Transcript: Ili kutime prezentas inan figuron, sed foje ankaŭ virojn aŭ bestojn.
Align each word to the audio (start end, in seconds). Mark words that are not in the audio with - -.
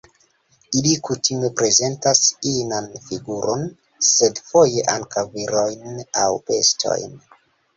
Ili 0.77 0.93
kutime 1.09 1.49
prezentas 1.59 2.21
inan 2.53 2.87
figuron, 3.09 3.67
sed 4.09 4.43
foje 4.49 4.87
ankaŭ 4.97 5.25
virojn 5.37 6.03
aŭ 6.25 6.29
bestojn. 6.51 7.17